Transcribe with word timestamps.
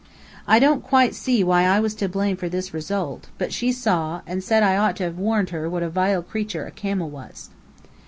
I 0.47 0.57
don't 0.57 0.81
quite 0.81 1.13
see 1.13 1.43
why 1.43 1.63
I 1.65 1.79
was 1.79 1.93
to 1.97 2.09
blame 2.09 2.35
for 2.35 2.49
this 2.49 2.73
result, 2.73 3.27
but 3.37 3.53
she 3.53 3.71
saw, 3.71 4.21
and 4.25 4.43
said 4.43 4.63
I 4.63 4.75
ought 4.75 4.95
to 4.95 5.03
have 5.03 5.19
warned 5.19 5.51
her 5.51 5.69
what 5.69 5.83
a 5.83 5.89
vile 5.89 6.23
creature 6.23 6.65
a 6.65 6.71
camel 6.71 7.11
was. 7.11 7.51